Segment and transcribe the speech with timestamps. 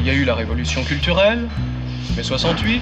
[0.00, 1.46] Il y a eu la révolution culturelle,
[2.16, 2.80] mai 68,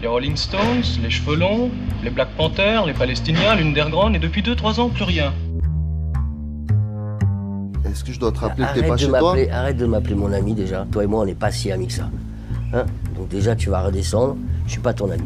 [0.00, 1.70] les Rolling Stones, les cheveux longs,
[2.04, 5.32] les Black Panthers, les Palestiniens, l'Underground, et depuis 2-3 ans, plus rien.
[7.84, 9.76] Est-ce que je dois te rappeler que t'es Arrête pas de chez toi m'appeler- Arrête
[9.76, 10.86] de m'appeler mon ami déjà.
[10.90, 12.08] Toi et moi, on n'est pas si amis que ça.
[12.72, 12.86] Hein
[13.16, 14.36] Donc déjà, tu vas redescendre.
[14.66, 15.24] Je suis pas ton ami.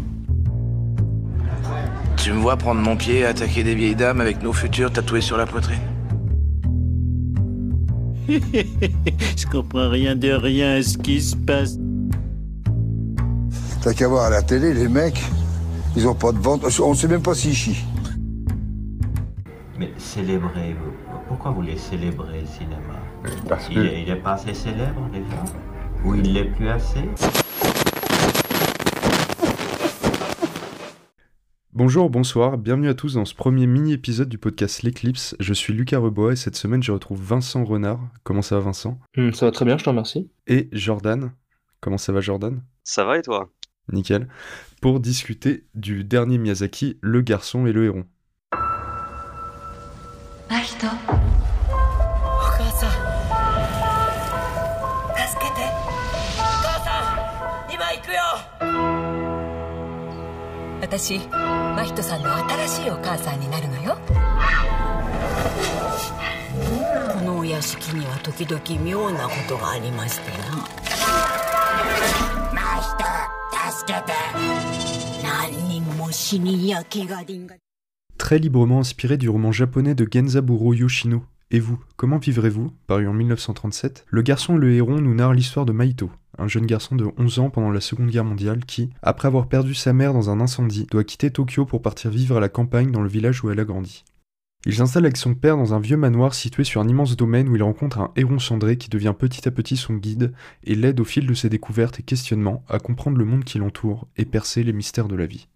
[2.16, 5.20] Tu me vois prendre mon pied et attaquer des vieilles dames avec nos futurs tatoués
[5.20, 5.78] sur la poitrine?
[8.28, 11.78] Je comprends rien de rien à ce qui se passe.
[13.82, 15.22] T'as qu'à voir à la télé, les mecs,
[15.96, 16.68] ils ont pas de ventre.
[16.82, 17.84] On sait même pas s'ils chient.
[19.78, 20.92] Mais célébrer, vous-
[21.28, 22.98] pourquoi vous voulez célébrer le cinéma?
[23.48, 25.44] Parce il, que est, il est pas assez célèbre déjà?
[26.04, 27.00] Ou il l'est plus assez?
[31.76, 35.36] Bonjour, bonsoir, bienvenue à tous dans ce premier mini-épisode du podcast L'Eclipse.
[35.40, 38.00] Je suis Lucas Rebois et cette semaine je retrouve Vincent Renard.
[38.24, 38.98] Comment ça va Vincent?
[39.18, 40.30] Hum, ça va très bien, je te remercie.
[40.46, 41.32] Et Jordan.
[41.82, 42.62] Comment ça va Jordan?
[42.82, 43.50] Ça va et toi?
[43.92, 44.26] Nickel.
[44.80, 48.06] Pour discuter du dernier Miyazaki, Le Garçon et le Héron.
[50.78, 51.15] 真
[60.95, 63.97] 私真人さんの新しいお母さんになるのよ
[67.13, 70.37] このお屋敷には時々妙なことがありましてな
[72.53, 74.13] 真人助けて
[75.23, 77.55] 何人も死人や怪我人が
[78.17, 81.23] Très librement inspiré du roman japonais de Genzaburo Yoshino.
[81.49, 85.65] Et vous, comment vivrez-vous Paru en 1937, Le Garçon et le Héron nous narre l'histoire
[85.65, 89.28] de Maito, un jeune garçon de 11 ans pendant la Seconde Guerre mondiale qui, après
[89.28, 92.48] avoir perdu sa mère dans un incendie, doit quitter Tokyo pour partir vivre à la
[92.48, 94.04] campagne dans le village où elle a grandi.
[94.64, 97.54] Il s'installe avec son père dans un vieux manoir situé sur un immense domaine où
[97.54, 100.32] il rencontre un héron cendré qui devient petit à petit son guide
[100.64, 104.08] et l'aide au fil de ses découvertes et questionnements à comprendre le monde qui l'entoure
[104.16, 105.46] et percer les mystères de la vie.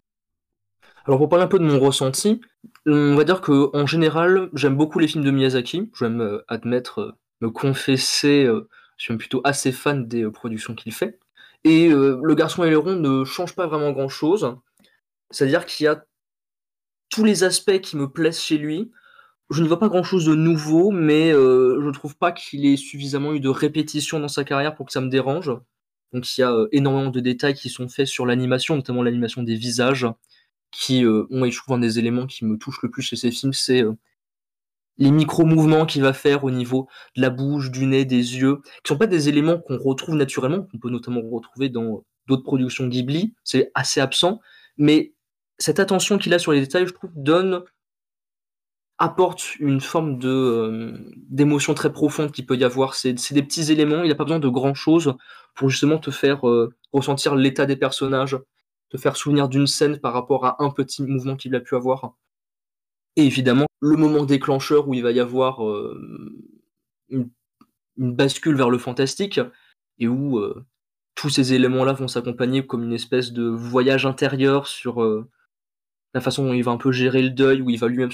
[1.07, 2.41] Alors pour parler un peu de mon ressenti,
[2.87, 5.91] on va dire que en général, j'aime beaucoup les films de Miyazaki.
[5.99, 8.69] J'aime euh, admettre, euh, me confesser, euh,
[9.01, 11.19] je suis plutôt assez fan des euh, productions qu'il fait.
[11.65, 14.57] Et euh, Le Garçon et le Rond ne change pas vraiment grand-chose.
[15.31, 16.05] C'est-à-dire qu'il y a
[17.09, 18.91] tous les aspects qui me plaisent chez lui.
[19.49, 22.77] Je ne vois pas grand-chose de nouveau, mais euh, je ne trouve pas qu'il ait
[22.77, 25.51] suffisamment eu de répétition dans sa carrière pour que ça me dérange.
[26.13, 29.55] Donc il y a énormément de détails qui sont faits sur l'animation, notamment l'animation des
[29.55, 30.07] visages,
[30.73, 33.55] qui ont, je trouve, un des éléments qui me touche le plus chez ces films,
[33.55, 33.83] c'est
[35.01, 38.89] les micro-mouvements qu'il va faire au niveau de la bouche, du nez, des yeux, qui
[38.89, 43.35] sont pas des éléments qu'on retrouve naturellement, qu'on peut notamment retrouver dans d'autres productions Ghibli,
[43.43, 44.41] c'est assez absent,
[44.77, 45.15] mais
[45.59, 47.65] cette attention qu'il a sur les détails, je trouve, donne
[48.99, 52.95] apporte une forme de euh, d'émotion très profonde qu'il peut y avoir.
[52.95, 55.15] C'est c'est des petits éléments, il n'a pas besoin de grand chose
[55.55, 58.39] pour justement te faire euh, ressentir l'état des personnages,
[58.91, 62.15] te faire souvenir d'une scène par rapport à un petit mouvement qu'il a pu avoir.
[63.17, 66.33] Et évidemment, le moment déclencheur où il va y avoir euh,
[67.09, 67.31] une,
[67.97, 69.41] bascule vers le fantastique
[69.99, 70.65] et où euh,
[71.15, 75.29] tous ces éléments-là vont s'accompagner comme une espèce de voyage intérieur sur euh,
[76.15, 78.11] la façon dont il va un peu gérer le deuil, où il va lui-même,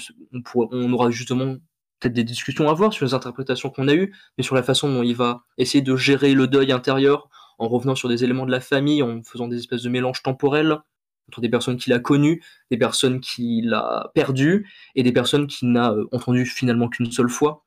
[0.55, 1.55] on aura justement
[1.99, 4.91] peut-être des discussions à avoir sur les interprétations qu'on a eues, mais sur la façon
[4.91, 7.29] dont il va essayer de gérer le deuil intérieur
[7.59, 10.79] en revenant sur des éléments de la famille, en faisant des espèces de mélanges temporels
[11.29, 15.71] entre des personnes qu'il a connues, des personnes qu'il a perdues et des personnes qu'il
[15.71, 17.65] n'a euh, entendues finalement qu'une seule fois.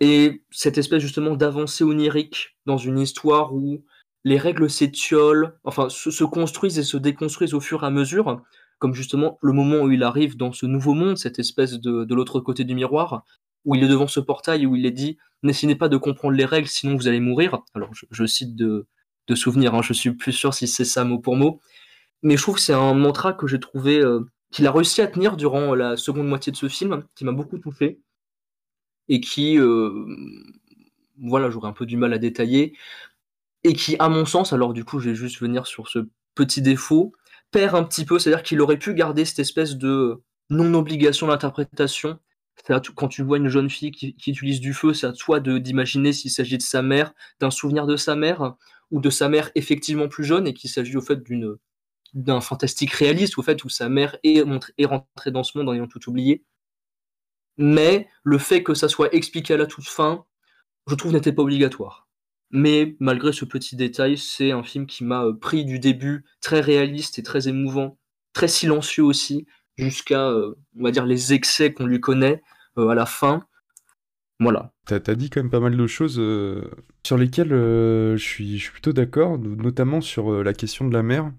[0.00, 3.84] Et cette espèce justement d'avancée onirique dans une histoire où
[4.24, 8.42] les règles s'étiolent, enfin se, se construisent et se déconstruisent au fur et à mesure,
[8.78, 12.40] comme justement le moment où il arrive dans ce nouveau monde, cette espèce de, l'autre
[12.40, 13.24] côté du miroir,
[13.64, 16.44] où il est devant ce portail où il est dit n'essayez pas de comprendre les
[16.44, 17.58] règles, sinon vous allez mourir.
[17.74, 18.86] Alors je, je cite de,
[19.26, 21.60] de souvenirs, hein, je suis plus sûr si c'est ça mot pour mot,
[22.22, 24.20] mais je trouve que c'est un mantra que j'ai trouvé euh,
[24.50, 27.58] qu'il a réussi à tenir durant la seconde moitié de ce film, qui m'a beaucoup
[27.58, 28.00] touché.
[29.08, 30.06] Et qui, euh,
[31.18, 32.76] voilà, j'aurais un peu du mal à détailler,
[33.64, 36.00] et qui, à mon sens, alors du coup, je vais juste venir sur ce
[36.34, 37.12] petit défaut,
[37.50, 42.18] perd un petit peu, c'est-à-dire qu'il aurait pu garder cette espèce de non-obligation d'interprétation.
[42.94, 46.12] Quand tu vois une jeune fille qui, qui utilise du feu, c'est à toi d'imaginer
[46.12, 48.54] s'il s'agit de sa mère, d'un souvenir de sa mère,
[48.90, 51.56] ou de sa mère effectivement plus jeune, et qu'il s'agit au fait d'une
[52.14, 54.44] d'un fantastique réaliste, au fait où sa mère est,
[54.78, 56.44] est rentrée dans ce monde en ayant tout oublié.
[57.56, 60.24] Mais le fait que ça soit expliqué à la toute fin,
[60.86, 62.08] je trouve n'était pas obligatoire.
[62.50, 66.60] Mais malgré ce petit détail, c'est un film qui m'a euh, pris du début, très
[66.60, 67.98] réaliste et très émouvant,
[68.32, 69.46] très silencieux aussi,
[69.76, 72.42] jusqu'à, euh, on va dire, les excès qu'on lui connaît
[72.78, 73.44] euh, à la fin.
[74.40, 74.72] Voilà.
[74.86, 76.14] T'as as dit quand même pas mal de choses
[77.04, 81.30] sur lesquelles je, suis, plutôt d'accord, notamment sur la question de la mer.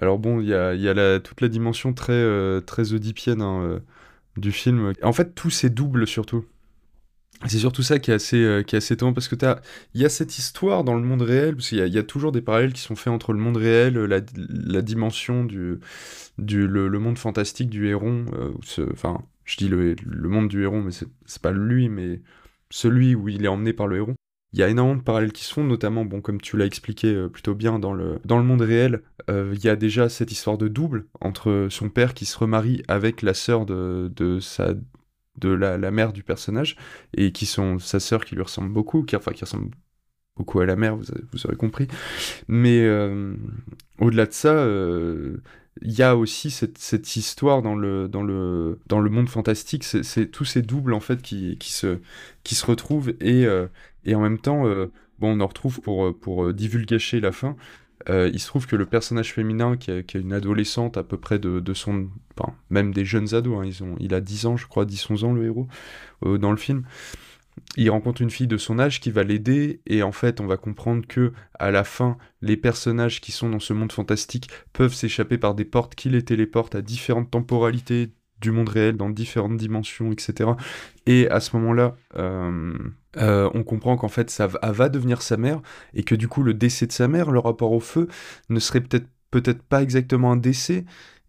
[0.00, 2.60] Alors bon, il y a, la- toute la dimension très, euh,
[2.92, 3.80] oedipienne hein, euh,
[4.36, 4.92] du film.
[5.02, 6.44] En fait, tout c'est double surtout.
[7.48, 9.34] C'est surtout ça qui est assez, euh, qui assez étonnant parce que
[9.94, 11.98] il y a cette histoire dans le monde réel, parce qu'il y a, il y
[11.98, 14.20] a toujours des parallèles qui sont faits entre le monde réel, la,
[14.82, 15.80] dimension du,
[16.38, 18.26] le, monde fantastique du héron.
[18.92, 22.22] Enfin, je dis le, le monde du héron, mais c'est pas lui, mais
[22.70, 24.14] celui où il est emmené par le héros.
[24.52, 27.14] Il y a énormément de parallèles qui se font, notamment, bon, comme tu l'as expliqué
[27.14, 30.30] euh, plutôt bien, dans le, dans le monde réel, euh, il y a déjà cette
[30.30, 34.74] histoire de double entre son père qui se remarie avec la sœur de, de, sa,
[35.38, 36.76] de la, la mère du personnage,
[37.16, 39.70] et qui sont sa sœur qui lui ressemble beaucoup, qui, enfin, qui ressemble
[40.36, 41.88] beaucoup à la mère, vous, vous aurez compris.
[42.48, 43.34] Mais euh,
[43.98, 45.38] au-delà de ça, euh,
[45.80, 49.84] il y a aussi cette, cette histoire dans le, dans le, dans le monde fantastique,
[49.84, 51.98] c'est tous ces doubles en fait qui, qui, se,
[52.44, 53.68] qui se retrouvent et, euh,
[54.04, 57.32] et en même temps, euh, bon, on en retrouve pour, euh, pour euh, divulgacher la
[57.32, 57.56] fin.
[58.08, 61.72] Il se trouve que le personnage féminin, qui a une adolescente à peu près de,
[61.72, 62.08] son.
[62.68, 65.32] Même des jeunes ados, hein, ils ont, il a 10 ans, je crois, 10-11 ans,
[65.32, 65.68] le héros,
[66.20, 66.82] dans le film.
[67.76, 70.56] Il rencontre une fille de son âge qui va l'aider, et en fait, on va
[70.56, 75.38] comprendre que, à la fin, les personnages qui sont dans ce monde fantastique peuvent s'échapper
[75.38, 78.10] par des portes qui les téléportent à différentes temporalités
[78.42, 80.50] du monde réel, dans différentes dimensions, etc.
[81.06, 82.74] Et à ce moment-là, euh,
[83.16, 85.62] euh, on comprend qu'en fait, ça va, devenir sa mère,
[85.94, 88.08] et que du coup, le décès de sa mère, le rapport au feu,
[88.50, 90.84] ne serait peut-être peut-être pas exactement un décès,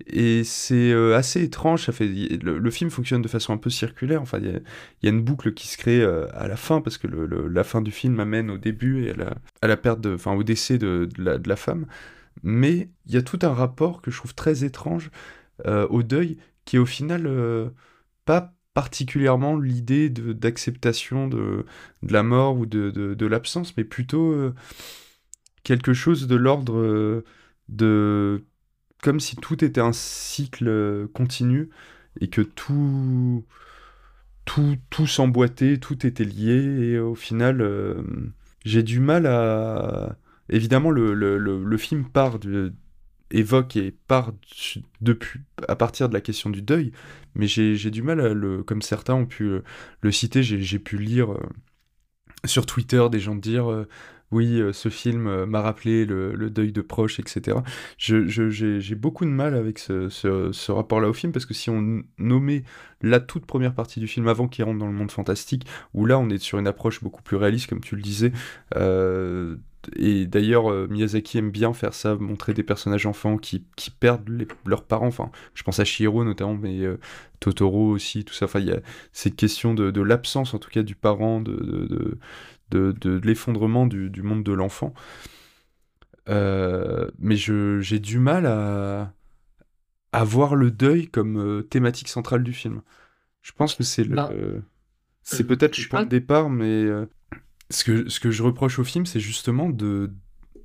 [0.07, 1.85] et c'est euh, assez étrange.
[1.85, 4.21] Ça le, film fonctionne de façon un peu circulaire.
[4.21, 4.61] Enfin, il
[5.03, 7.91] y, a- une boucle qui se crée à la fin parce que la fin du
[7.91, 9.13] film amène au début et
[9.61, 11.85] à la, perte, de, enfin, au décès de, la, femme.
[12.43, 15.09] Mais il y a tout un rapport que je trouve très étrange
[15.65, 17.69] au deuil, qui est au final euh,
[18.25, 21.65] pas particulièrement l'idée d'acceptation de,
[22.03, 24.53] de la mort ou de, de- l'absence, mais plutôt euh,
[25.63, 27.23] quelque chose de l'ordre euh,
[27.69, 28.43] de
[29.03, 31.69] comme si tout était un cycle continu
[32.21, 33.45] et que tout
[34.45, 36.53] tout tout s'emboîtait, tout était lié
[36.93, 37.61] et au final
[38.65, 40.17] j'ai du mal à
[40.49, 42.71] évidemment le, le, le, le film part du
[43.33, 44.31] évoque et part
[45.01, 46.91] depuis à partir de la question du deuil
[47.35, 49.63] mais j'ai du mal à le comme certains ont pu euh,
[50.01, 51.39] le citer j'ai pu lire euh,
[52.45, 53.87] sur Twitter des gens dire euh,
[54.31, 57.57] oui, ce film m'a rappelé le, le deuil de proches, etc.
[57.99, 62.63] J'ai, beaucoup de mal avec ce, ce- rapport-là au film, parce que si on nommait
[63.03, 66.17] la toute première partie du film avant qu'il rentre dans le monde fantastique, où là
[66.17, 68.31] on est sur une approche beaucoup plus réaliste, comme tu le disais,
[69.95, 74.29] et d'ailleurs euh, Miyazaki aime bien faire ça, montrer des personnages enfants qui, qui perdent
[74.29, 76.99] les- leurs parents, enfin je pense à Chihiro notamment, mais euh,
[77.39, 78.79] Totoro aussi, tout ça, enfin il y a
[79.11, 82.17] cette question de, de l'absence en tout cas du parent, de,
[82.71, 84.93] de, de- l'effondrement du, du monde de l'enfant.
[86.29, 89.13] Euh, mais je, j'ai du mal à,
[90.11, 92.81] à voir le deuil comme euh, thématique centrale du film.
[93.41, 94.63] Je pense que c'est le, Ben,
[95.23, 96.85] c'est peut-être le point de départ, mais
[97.73, 100.11] ce que, je reproche au film, c'est justement de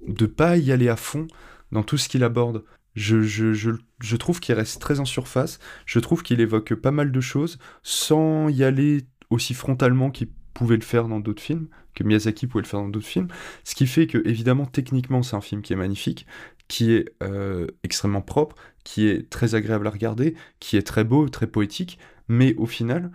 [0.06, 1.26] de pas y aller à fond
[1.72, 2.64] dans tout ce qu'il aborde.
[2.94, 5.58] Je trouve qu'il reste très en surface.
[5.86, 10.76] Je trouve qu'il évoque pas mal de choses sans y aller aussi frontalement qu'il pouvait
[10.76, 13.28] le faire dans d'autres films, que Miyazaki pouvait le faire dans d'autres films.
[13.64, 16.26] Ce qui fait que, évidemment, techniquement, c'est un film qui est magnifique,
[16.66, 21.28] qui est euh, extrêmement propre, qui est très agréable à regarder, qui est très beau,
[21.28, 21.98] très poétique.
[22.28, 23.10] Mais au final,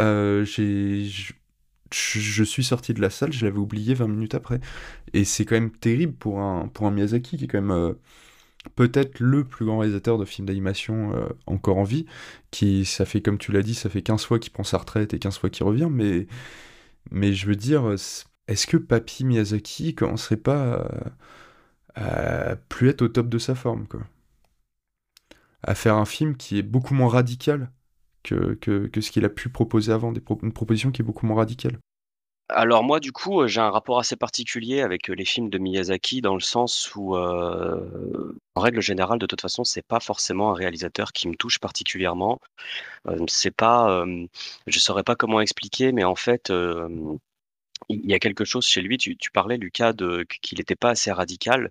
[0.00, 1.08] euh, j'ai,
[1.92, 4.60] je, suis sorti de la salle, je l'avais oublié 20 minutes après.
[5.12, 7.94] Et c'est quand même terrible pour un, Miyazaki qui est quand même euh,
[8.76, 12.06] peut-être le plus grand réalisateur de films d'animation euh, encore en vie,
[12.50, 15.14] qui, ça fait, comme tu l'as dit, ça fait 15 fois qu'il prend sa retraite
[15.14, 16.26] et 15 fois qu'il revient, mais,
[17.10, 17.92] mais je veux dire,
[18.48, 20.88] est-ce que Papy Miyazaki commencerait pas
[21.94, 24.00] à, à plus être au top de sa forme, quoi?
[25.62, 27.70] À faire un film qui est beaucoup moins radical
[28.22, 28.58] que,
[29.00, 31.78] ce qu'il a pu proposer avant, une proposition qui est beaucoup moins radicale.
[32.50, 35.58] Alors moi, du coup, euh, j'ai un rapport assez particulier avec euh, les films de
[35.58, 40.50] Miyazaki dans le sens où, euh, en règle générale, de toute façon, c'est pas forcément
[40.50, 42.40] un réalisateur qui me touche particulièrement.
[43.06, 44.26] Euh, c'est pas, euh,
[44.66, 46.50] je saurais pas comment expliquer, mais en fait,
[47.88, 48.96] il y a quelque chose chez lui.
[48.98, 49.92] Tu, parlais, Lucas,
[50.40, 51.70] qu'il n'était pas assez radical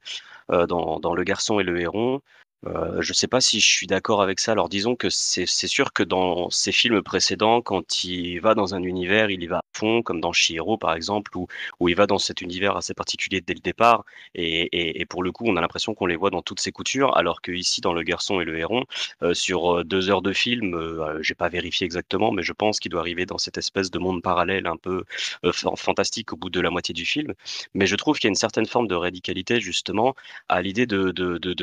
[0.49, 2.21] dans, dans Le Garçon et le Héron.
[2.65, 4.51] Euh, je sais pas si je suis d'accord avec ça.
[4.51, 8.81] Alors disons que c'est sûr que dans ses films précédents, quand il va dans un
[8.81, 11.47] univers, il y va à fond, comme dans Chihiro par exemple, où,
[11.87, 14.05] il va dans cet univers assez particulier dès le départ.
[14.33, 17.41] Et, pour le coup, on a l'impression qu'on les voit dans toutes ses coutures, alors
[17.41, 18.85] que ici, dans Le Garçon et le Héron,
[19.21, 22.79] euh, sur euh, deux heures de film, euh, j'ai pas vérifié exactement, mais je pense
[22.79, 25.03] qu'il doit arriver dans cette espèce de monde parallèle un peu
[25.51, 27.33] fan- fantastique au bout de la moitié du film.
[27.73, 30.15] Mais je trouve qu'il y a une certaine forme de radicalité justement
[30.49, 31.13] à l'idée de,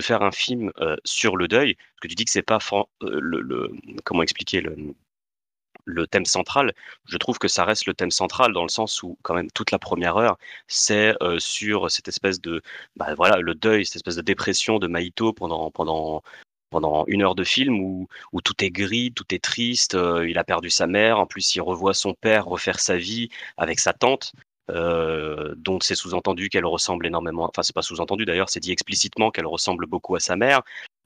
[0.01, 0.71] faire un film
[1.05, 1.75] sur le deuil.
[1.75, 2.59] Parce que tu dis que c'est pas
[3.03, 3.71] euh, le,
[4.05, 4.61] comment expliquer
[5.87, 6.73] le thème central,
[7.07, 9.71] je trouve que ça reste le thème central dans le sens où quand même toute
[9.71, 12.63] la première heure, c'est euh, sur cette espèce de,
[12.97, 16.23] bah, voilà, le deuil, cette espèce de dépression de Maïto pendant pendant
[16.75, 18.09] pendant une heure de film où,
[18.43, 21.61] tout est gris, tout est triste, euh, il a perdu sa mère, en plus il
[21.63, 24.33] revoit son père refaire sa vie avec sa tante,
[24.71, 29.31] euh, dont c'est sous-entendu qu'elle ressemble énormément, enfin c'est pas sous-entendu d'ailleurs, c'est dit explicitement
[29.31, 30.63] qu'elle ressemble beaucoup à sa mère.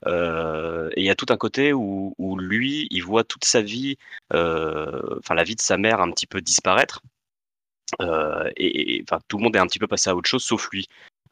[0.07, 3.97] Euh, et il y a tout un côté où, lui, il voit toute sa vie,
[4.33, 7.03] euh, enfin la vie de sa mère un petit peu disparaître.
[8.57, 10.87] Et enfin tout le monde est un petit peu passé à autre chose sauf lui.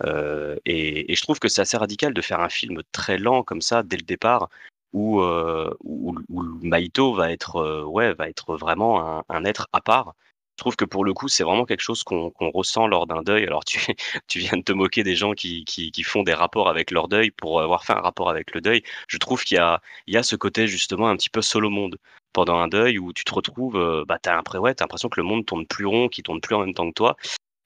[0.04, 3.82] Et, je trouve que c'est assez radical de faire un film très lent comme ça
[3.84, 4.48] dès le départ,
[4.92, 6.14] où, où,
[6.62, 10.14] Maito va être, ouais, va être vraiment un être à part.
[10.56, 13.44] Je trouve que pour le coup, c'est vraiment quelque chose qu'on ressent lors d'un deuil.
[13.44, 13.64] Alors
[14.26, 15.64] tu, viens de te moquer des gens qui,
[16.04, 18.82] font des rapports avec leur deuil pour avoir fait un rapport avec le deuil.
[19.08, 21.98] Je trouve qu'il y a, ce côté justement un petit peu solo monde
[22.32, 25.46] pendant un deuil où tu te retrouves, euh, bah, t'as ouais, l'impression que le monde
[25.46, 27.16] tourne plus rond, qu'il tourne plus en même temps que toi.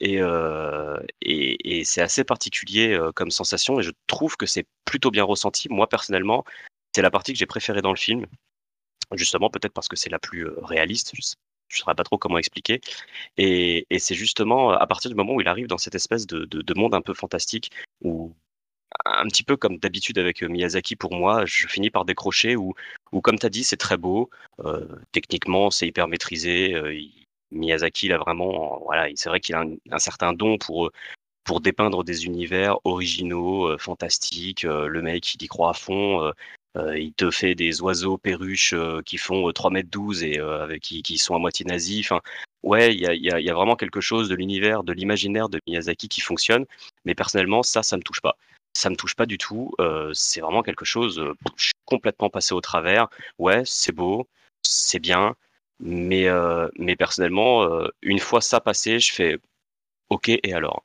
[0.00, 0.98] Et, euh,
[1.84, 5.68] c'est assez particulier euh, comme sensation et je trouve que c'est plutôt bien ressenti.
[5.68, 6.44] Moi personnellement,
[6.94, 8.26] c'est la partie que j'ai préférée dans le film,
[9.12, 11.12] justement peut-être parce que c'est la plus euh, réaliste.
[11.70, 12.80] Je saurais pas trop comment expliquer.
[13.38, 16.62] Et, c'est justement à partir du moment où il arrive dans cette espèce de, de,
[16.62, 17.70] de monde un peu fantastique
[18.02, 18.34] où
[19.04, 22.74] un petit peu comme d'habitude avec euh, Miyazaki pour moi, je finis par décrocher où,
[23.12, 24.30] où comme tu as dit, c'est très beau.
[24.60, 26.74] Euh, techniquement, c'est hyper maîtrisé.
[26.74, 26.94] euh,
[27.52, 30.92] Miyazaki, il a vraiment, voilà, il- c'est vrai qu'il a un, certain don pour, euh,
[31.44, 34.64] pour dépeindre des univers originaux, euh, fantastiques.
[34.64, 36.32] Euh, le mec, il y croit à fond.
[36.76, 40.22] Euh, euh, il te fait des oiseaux perruches euh, qui font euh, 3 mètres 12
[40.22, 42.04] et euh, qui, qui sont à moitié nazis.
[42.04, 42.20] Enfin,
[42.62, 46.66] ouais, il y a, vraiment quelque chose de l'univers, de l'imaginaire de Miyazaki qui fonctionne.
[47.04, 48.36] Mais personnellement, ça, ça me touche pas
[48.72, 49.72] ça me touche pas du tout.
[49.80, 51.34] Euh, c'est vraiment quelque chose, euh,
[51.84, 53.08] complètement passé au travers.
[53.38, 54.28] Ouais, c'est beau,
[54.62, 55.34] c'est bien,
[55.80, 59.38] mais, euh, mais personnellement, euh, une fois ça passé, je fais
[60.10, 60.84] OK et alors?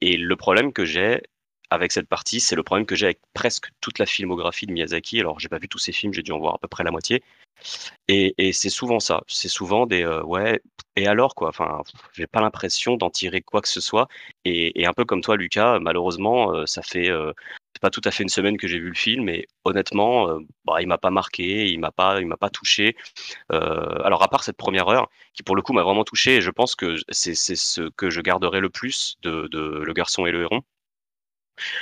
[0.00, 1.22] Et le problème que j'ai
[1.70, 5.20] avec cette partie, c'est le problème que j'ai avec presque toute la filmographie de Miyazaki.
[5.20, 6.90] Alors, j'ai pas vu tous ses films, j'ai dû en voir à peu près la
[6.90, 7.22] moitié.
[8.08, 9.22] Et, c'est souvent ça.
[9.28, 10.60] C'est souvent des euh, ouais.
[10.96, 11.48] Et alors quoi?
[11.48, 14.08] Enfin, j'ai pas l'impression d'en tirer quoi que ce soit.
[14.44, 17.32] Et, un peu comme toi, Lucas, malheureusement, euh, ça fait euh,
[17.80, 20.82] pas tout à fait une semaine que j'ai vu le film, et honnêtement, euh, bah,
[20.82, 22.96] il m'a pas marqué, il m'a pas, il m'a pas touché.
[23.50, 26.50] Alors à part cette première heure, qui pour le coup m'a vraiment touché, et je
[26.50, 30.32] pense que c'est c'est ce que je garderai le plus de, de Le Garçon et
[30.32, 30.62] le Héron.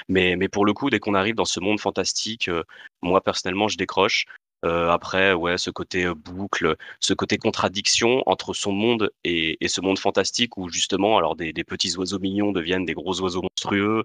[0.09, 2.65] Mais, pour le coup, dès qu'on arrive dans ce monde fantastique, euh,
[3.03, 4.25] moi personnellement, je décroche.
[4.65, 9.81] Euh, après, ouais, ce côté euh, boucle, ce côté contradiction entre son monde et, ce
[9.81, 14.03] monde fantastique où justement, alors des, petits oiseaux mignons deviennent des gros oiseaux monstrueux,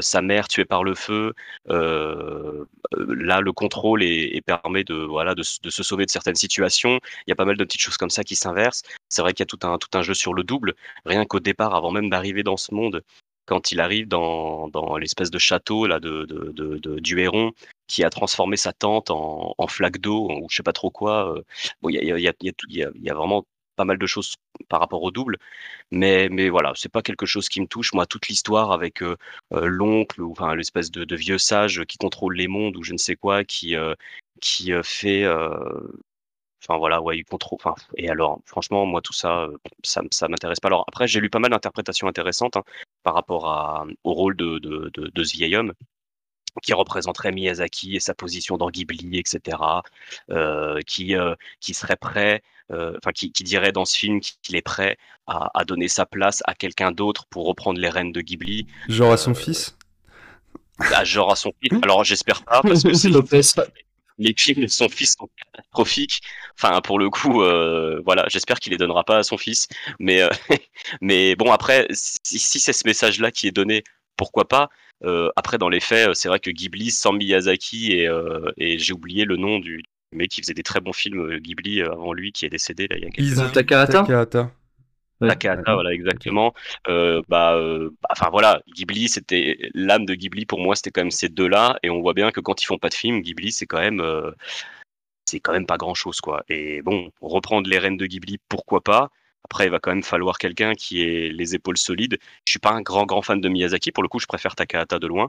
[0.00, 1.34] sa mère tuée par le feu,
[1.68, 5.08] là le contrôle et, et permet de
[5.42, 7.00] se sauver de certaines situations.
[7.26, 8.82] Il y a pas mal de petites choses comme ça qui s'inversent.
[9.08, 10.74] C'est vrai qu'il y a tout un jeu sur le double.
[11.04, 13.02] Rien qu'au départ, avant même d'arriver dans ce monde,
[13.46, 17.52] quand il arrive dans, dans l'espèce de château là de, de, de, du héron
[17.86, 21.32] qui a transformé sa tente en, en flaque d'eau ou je sais pas trop quoi.
[21.36, 21.42] euh,
[21.82, 22.32] Bon, il y a, y, a, y, a,
[22.68, 24.34] y, a, y a- vraiment pas mal de choses
[24.70, 25.36] par rapport au double,
[25.90, 27.92] mais mais voilà, c'est pas quelque chose qui me touche.
[27.94, 29.16] Moi, toute l'histoire avec euh,
[29.54, 32.98] euh, l'oncle ou enfin l'espèce de, vieux sage qui contrôle les mondes ou je ne
[32.98, 33.74] sais quoi, qui
[34.40, 35.24] qui fait
[36.68, 37.58] Enfin voilà, ouais, il contrôle.
[37.60, 40.68] Enfin, et alors, franchement, moi tout ça, euh, ça, ça m'intéresse pas.
[40.68, 42.64] Alors après, j'ai lu pas mal d'interprétations intéressantes hein,
[43.02, 45.72] par rapport à, au rôle de, de, de, de ce vieil homme
[46.62, 49.58] qui représenterait Miyazaki et sa position dans Ghibli, etc.
[50.30, 54.56] euh, qui euh, qui serait prêt, euh, enfin qui, qui dirait dans ce film qu'il
[54.56, 54.96] est prêt
[55.26, 58.66] à, à donner sa place à quelqu'un d'autre pour reprendre les rênes de Ghibli.
[58.88, 59.76] Genre à son fils?
[60.78, 61.78] à genre à son fils.
[61.82, 63.40] Alors j'espère pas parce que c'est Lopez.
[64.18, 66.20] Les films de son fils sont catastrophiques.
[66.58, 69.68] Enfin, pour le coup, euh, voilà, j'espère qu'il les donnera pas à son fils.
[69.98, 70.28] Mais, euh,
[71.00, 73.84] mais bon, après, si, si c'est ce message-là qui est donné,
[74.16, 74.70] pourquoi pas?
[75.04, 78.92] Euh, Après, dans les faits, c'est vrai que Ghibli sans Miyazaki et, euh, et j'ai
[78.94, 79.82] oublié le nom du
[80.12, 82.88] mec qui faisait des très bons films euh, Ghibli euh, avant lui, qui est décédé
[82.88, 83.52] là il y a quelques.
[83.52, 84.50] Takahata Takahata.
[85.20, 85.28] Ouais.
[85.28, 86.52] Takahata, voilà, exactement.
[86.88, 91.00] Euh, bah, euh, bah, enfin voilà, Ghibli, c'était l'âme de Ghibli pour moi, c'était quand
[91.02, 93.52] même ces deux-là, et on voit bien que quand ils font pas de film, Ghibli,
[93.52, 94.30] c'est quand même, euh,
[95.24, 96.44] c'est quand même pas grand-chose, quoi.
[96.48, 99.10] Et bon, reprendre les rênes de Ghibli, pourquoi pas?
[99.44, 102.18] Après, il va quand même falloir quelqu'un qui ait les épaules solides.
[102.46, 103.92] Je suis pas un grand grand fan de Miyazaki.
[103.92, 105.28] Pour le coup, je préfère Takahata de loin.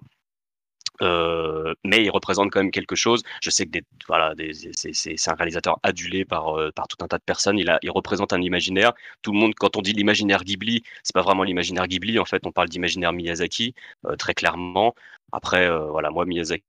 [1.01, 3.23] Euh, mais il représente quand même quelque chose.
[3.41, 7.07] Je sais que des, voilà, des, c'est un réalisateur adulé par, euh, par tout un
[7.07, 7.59] tas de personnes.
[7.59, 8.93] Il, a, il représente un imaginaire.
[9.21, 12.19] Tout le monde, quand on dit l'imaginaire Ghibli, c'est pas vraiment l'imaginaire Ghibli.
[12.19, 13.73] En fait, on parle d'imaginaire Miyazaki
[14.05, 14.95] euh, très clairement.
[15.31, 16.63] Après, voilà, moi Miyazaki,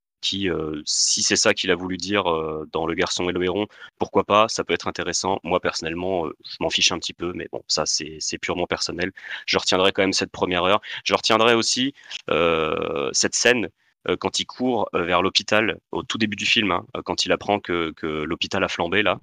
[0.84, 2.24] si c'est ça qu'il a voulu dire
[2.72, 3.66] dans Le Garçon et le Héron,
[3.98, 4.48] pourquoi pas?
[4.48, 5.38] Ça peut être intéressant.
[5.44, 9.12] Moi personnellement, je m'en fiche un petit peu, mais bon, ça c'est purement personnel.
[9.46, 10.80] Je retiendrai quand même cette première heure.
[11.04, 11.94] Je retiendrai aussi
[13.12, 13.68] cette scène euh,
[14.20, 17.32] quand il court euh, vers l'hôpital au tout début du film, hein, euh, quand il
[17.32, 19.18] apprend que, l'hôpital a flambé là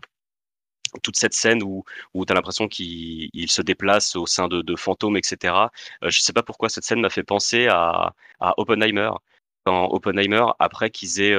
[1.03, 5.17] toute cette scène où, où tu as l'impression qu'il se déplace au sein de, fantômes,
[5.17, 5.53] etc.
[6.01, 8.13] je ne sais pas pourquoi cette scène m'a fait penser à,
[8.58, 9.10] Oppenheimer.
[9.65, 11.36] Quand Oppenheimer, après qu'ils aient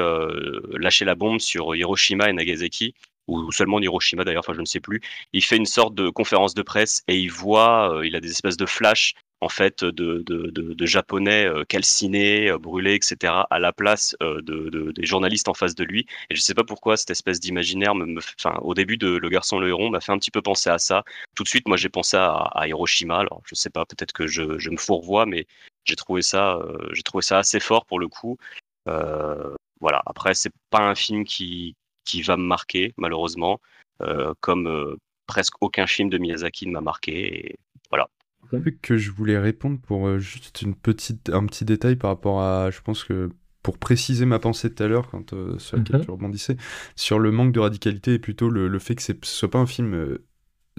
[0.72, 2.94] lâché la bombe sur Hiroshima et Nagasaki,
[3.28, 5.00] ou seulement Hiroshima d'ailleurs, enfin je ne sais plus,
[5.32, 8.58] il fait une sorte de conférence de presse et il voit, il a des espèces
[8.58, 13.32] de flashs en fait de, de, de, japonais euh, calcinés, euh, brûlés, etc.
[13.50, 16.06] à la place euh, de, des journalistes en face de lui.
[16.30, 19.58] Et je sais pas pourquoi cette espèce d'imaginaire, me, enfin, au début de Le Garçon
[19.58, 21.04] le Héron, m'a fait un petit peu penser à ça.
[21.34, 23.18] Tout de suite, moi, j'ai pensé à, Hiroshima.
[23.18, 25.46] Alors, je sais pas, peut-être que je, je, me fourvoie, mais
[25.84, 26.58] j'ai trouvé ça,
[26.92, 28.38] j'ai trouvé ça assez fort pour le coup.
[29.80, 30.02] voilà.
[30.06, 33.60] Après, c'est pas un film qui, qui va me marquer, malheureusement,
[34.40, 37.48] comme presque aucun film de Miyazaki ne m'a marqué.
[37.50, 37.58] Et
[37.90, 38.08] voilà
[38.82, 42.70] que je voulais répondre pour euh, juste une petite, un petit détail par rapport à,
[42.70, 43.30] je pense que
[43.62, 46.04] pour préciser ma pensée tout à l'heure, quand euh, sur laquelle mhm.
[46.04, 46.56] tu rebondissais,
[46.94, 49.94] sur le manque de radicalité et plutôt le, fait que ce soit pas un film
[49.94, 50.24] euh,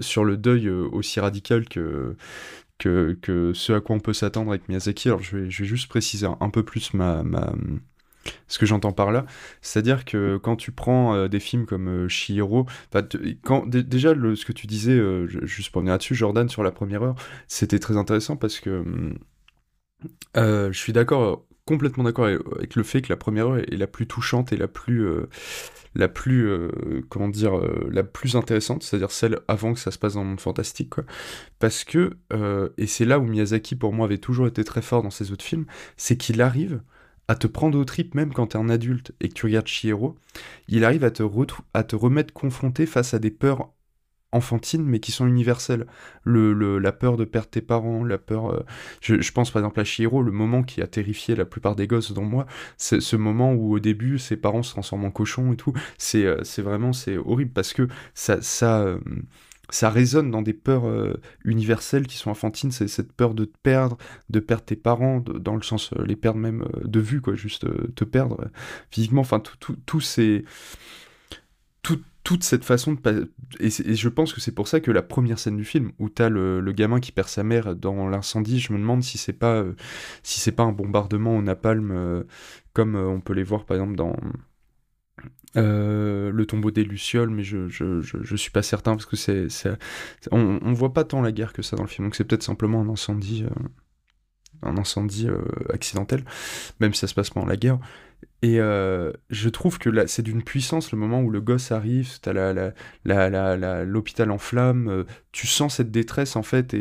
[0.00, 2.16] sur le deuil aussi radical que,
[2.78, 5.08] que, que, ce à quoi on peut s'attendre avec Miyazaki.
[5.08, 7.52] Alors je vais, je vais juste préciser un, peu plus ma, ma,
[8.48, 9.26] ce que j'entends par là,
[9.60, 12.66] c'est-à-dire que quand tu prends euh, des films comme euh, Chihiro,
[13.42, 16.70] quand, déjà le, ce que tu disais, euh, juste pour venir là-dessus, Jordan, sur la
[16.70, 17.14] première heure,
[17.46, 18.84] c'était très intéressant parce que
[20.34, 24.06] je suis d'accord, complètement d'accord avec, le fait que la première heure est la plus
[24.06, 25.06] touchante et la plus,
[25.94, 26.48] la plus,
[27.08, 30.40] comment dire, la plus intéressante, c'est-à-dire celle avant que ça se passe dans le monde
[30.40, 30.94] fantastique.
[31.58, 32.16] Parce que,
[32.78, 35.44] et c'est là où Miyazaki pour moi avait toujours été très fort dans ses autres
[35.44, 35.66] films,
[35.96, 36.80] c'est qu'il arrive
[37.28, 40.16] à te prendre au trip même quand t'es un adulte et que tu regardes Chihiro,
[40.66, 41.22] il arrive à te,
[41.74, 43.70] à te remettre confronté face à des peurs
[44.32, 45.86] enfantines mais qui sont universelles.
[46.24, 48.52] Le, la peur de perdre tes parents, la peur...
[48.52, 48.64] Euh,
[49.00, 52.12] je, pense par exemple à Chihiro, le moment qui a terrifié la plupart des gosses
[52.12, 55.72] dans moi, ce moment où au début ses parents se transforment en cochons et tout,
[55.98, 56.90] c'est euh, vraiment
[57.24, 58.40] horrible parce que ça...
[58.42, 58.98] ça euh,
[59.70, 63.56] ça résonne dans des peurs euh, universelles qui sont enfantines, c'est cette peur de te
[63.62, 63.98] perdre,
[64.30, 67.34] de perdre tes parents, dans le sens euh, les perdre même euh, de vue, quoi,
[67.34, 68.50] juste te perdre
[68.90, 70.44] physiquement, enfin tout, tout, c'est
[72.24, 75.38] toute cette façon de et, et, je pense que c'est pour ça que la première
[75.38, 78.74] scène du film où t'as le, le gamin qui perd sa mère dans l'incendie, je
[78.74, 79.64] me demande si c'est pas
[80.22, 82.26] si c'est pas un bombardement au napalm
[82.74, 84.14] comme on peut les voir par exemple dans
[85.56, 89.48] euh, le tombeau des Lucioles, mais je, je, suis pas certain parce que c'est,
[90.30, 92.42] on, on voit pas tant la guerre que ça dans le film, donc c'est peut-être
[92.42, 93.68] simplement un incendie, euh,
[94.62, 96.24] un incendie euh, accidentel,
[96.80, 97.78] même si ça se passe pendant la guerre.
[98.42, 102.32] Et euh, je trouve que c'est d'une puissance le moment où le gosse arrive, t'as
[103.84, 106.72] l'hôpital en flammes, euh, tu sens cette détresse en fait,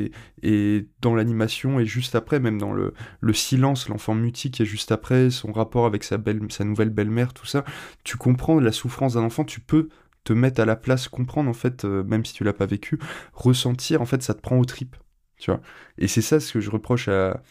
[0.43, 4.65] et, dans l'animation, et juste après, même dans le, le silence, l'enfant mutique qui est
[4.65, 6.17] juste après, son rapport avec sa
[6.63, 7.65] nouvelle belle-mère, tout ça,
[8.03, 9.89] tu comprends la souffrance d'un enfant, tu peux
[10.23, 12.99] te mettre à la place, comprendre en fait, euh, même si tu l'as pas vécu,
[13.33, 14.95] ressentir, en fait, ça te prend aux tripes,
[15.37, 15.61] tu vois.
[15.97, 17.41] Et c'est ça ce que je reproche à,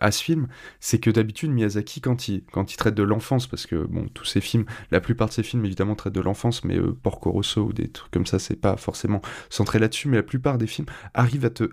[0.00, 0.48] à ce film,
[0.80, 4.24] c'est que d'habitude Miyazaki quand il, quand il traite de l'enfance, parce que bon tous
[4.24, 7.62] ses films, la plupart de ses films évidemment traitent de l'enfance, mais euh, Porco Rosso
[7.62, 10.88] ou des trucs comme ça, c'est pas forcément centré là-dessus, mais la plupart des films
[11.14, 11.70] arrivent à te,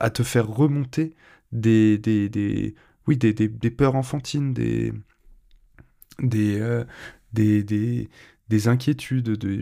[0.00, 1.14] à te faire remonter
[1.52, 2.74] des, des, des
[3.06, 4.92] oui des, des, des, peurs enfantines, des
[6.20, 6.84] des, euh,
[7.32, 8.08] des, des,
[8.48, 9.60] des, inquiétudes, de,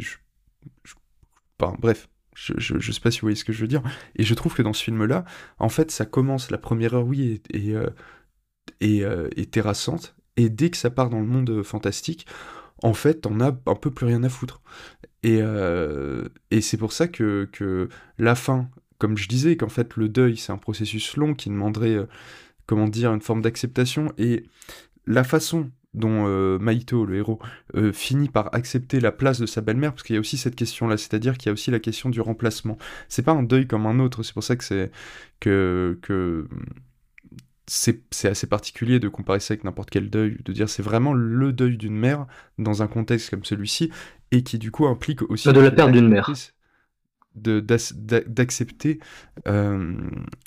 [1.79, 3.83] bref, je, je, sais pas si vous voyez ce que je veux dire.
[4.17, 5.25] Et je trouve que dans ce film-là,
[5.59, 7.91] en fait, ça commence, la première heure, oui, est, euh,
[8.83, 10.17] euh, terrassante.
[10.37, 12.27] Et dès que ça part dans le monde fantastique,
[12.83, 14.63] en fait, on a un peu plus rien à foutre.
[15.23, 18.69] Et, euh, et c'est pour ça que, que la fin,
[18.99, 21.99] comme je disais, qu'en fait, le deuil, c'est un processus long qui demanderait,
[22.67, 24.13] comment dire, une forme d'acceptation.
[24.19, 24.47] Et
[25.07, 27.39] la façon dont euh, Maito, le héros,
[27.77, 30.57] euh, finit par accepter la place de sa belle-mère, parce qu'il y a aussi cette
[30.57, 32.79] question-là, c'est-à-dire qu'il y a aussi la question du remplacement.
[33.09, 34.91] C'est pas un deuil comme un autre, c'est pour ça que c'est
[35.41, 36.49] que, que
[37.67, 41.53] c'est assez particulier de comparer ça avec n'importe quel deuil, de dire c'est vraiment le
[41.53, 42.27] deuil d'une mère
[42.59, 43.91] dans un contexte comme celui-ci,
[44.31, 45.53] et qui du coup implique aussi...
[45.53, 46.31] de la perte d'une mère.
[47.35, 48.99] d'accepter
[49.47, 49.95] euh,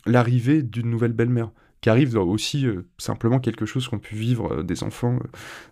[0.05, 1.51] l'arrivée d'une nouvelle belle-mère,
[1.85, 5.27] qui arrive dans aussi euh, simplement quelque chose qu'ont pu vivre euh, des enfants euh,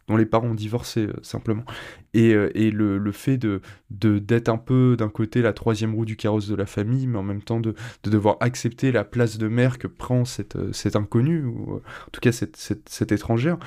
[0.08, 1.66] dont les parents ont divorcé, simplement.
[2.14, 6.16] Et, et le, le fait de d'être un peu d'un côté la troisième roue du
[6.16, 7.74] carrosse de la famille, mais en même temps de,
[8.04, 12.22] de devoir accepter la place de mère que prend cette, cette inconnue, ou en tout
[12.22, 13.58] cas cette, cette, étrangère.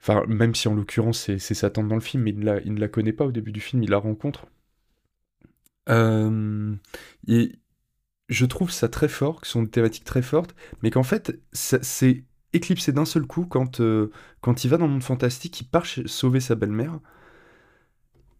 [0.00, 2.60] Enfin, même si en l'occurrence c'est sa tante dans le film, mais il ne la,
[2.62, 4.46] il ne la connaît pas au début du film, il la rencontre.
[7.28, 7.52] Et
[8.28, 11.38] je trouve ça très fort, que ce sont des thématiques très fortes, mais qu'en fait,
[11.52, 14.10] c'est éclipsé d'un seul coup quand, euh,
[14.40, 17.00] quand il va dans le monde fantastique, il part sauver sa belle-mère.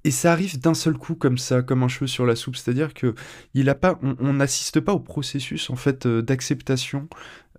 [0.04, 2.56] Et ça arrive d'un seul coup comme ça, comme un cheveu sur la soupe.
[2.56, 3.14] C'est-à-dire que
[3.54, 7.08] il on n'assiste pas au processus en fait euh, d'acceptation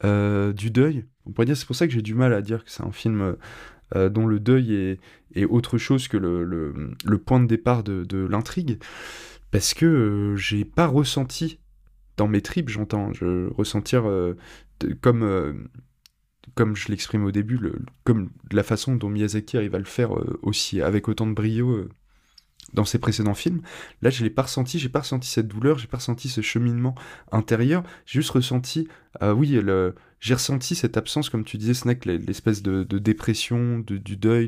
[0.03, 1.05] euh, du deuil.
[1.25, 2.91] On pourrait dire, c'est pour ça que j'ai du mal à dire que c'est un
[2.91, 3.35] film
[3.93, 4.99] dont le deuil
[5.35, 8.79] est, autre chose que le, point de départ de, de l'intrigue,
[9.51, 11.59] parce que j'ai pas ressenti
[12.17, 14.37] dans mes tripes, j'entends, je ressentir euh,
[15.01, 15.53] comme euh,
[16.53, 17.59] comme je l'exprime au début,
[18.03, 21.87] comme la façon dont Miyazaki arrive à le faire euh, aussi avec autant de brio
[22.73, 23.61] dans ses précédents films.
[24.01, 26.95] Là, je l'ai pas ressenti, j'ai pas ressenti cette douleur, j'ai pas ressenti ce cheminement
[27.31, 28.87] intérieur, j'ai juste ressenti,
[29.19, 29.57] ah oui,
[30.19, 34.47] j'ai ressenti cette absence, comme tu disais, Snack, l'e- l'espèce de, dépression, de- du deuil,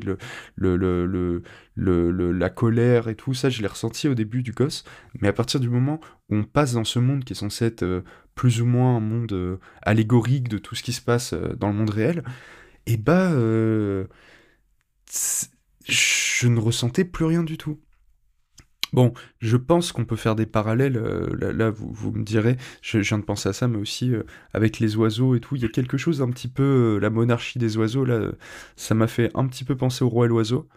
[1.76, 4.84] la colère et tout ça, je l'ai ressenti au début du gosse,
[5.20, 7.82] mais à partir du moment où on passe dans ce monde qui est censé être
[7.82, 8.02] euh,
[8.34, 11.68] plus ou moins un monde euh, allégorique de tout ce qui se passe euh, dans
[11.68, 12.22] le monde réel,
[12.86, 14.06] et bah, euh,
[15.06, 15.50] c'est-
[15.84, 17.80] je ne ressentais plus rien du tout.
[18.92, 22.56] Bon, je pense qu'on peut faire des parallèles, euh, là, là, vous, vous me direz,
[22.82, 24.22] je, je viens de penser à ça, mais aussi euh,
[24.54, 27.10] avec les oiseaux et tout, il y a quelque chose un petit peu, euh, la
[27.10, 28.30] monarchie des oiseaux, là,
[28.76, 30.68] ça m'a fait un petit peu penser au roi et l'oiseau,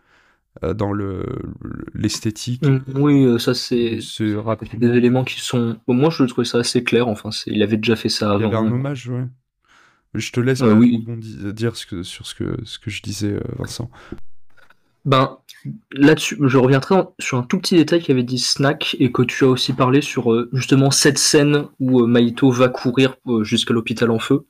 [0.75, 1.25] dans le
[1.61, 2.65] le- l'esthétique.
[2.65, 3.99] Mm, Oui, ça c'est
[4.77, 5.77] des éléments qui sont.
[5.87, 7.07] Bon, moi, je trouvais ça assez clair.
[7.07, 8.65] Enfin, il avait déjà fait ça Il y avait avant.
[8.65, 8.73] un hein.
[8.73, 9.25] hommage, ouais.
[10.13, 11.05] Je te laisse oui.
[11.53, 13.89] dire ce que, sur ce que, ce que je disais, Vincent.
[15.05, 15.37] Ben,
[15.91, 19.43] là-dessus, je reviendrai en- sur un tout petit détail qu'avait dit Snack et que tu
[19.45, 23.73] as aussi parlé sur euh, justement cette scène où euh, Maito va courir euh, jusqu'à
[23.73, 24.45] l'hôpital en feu,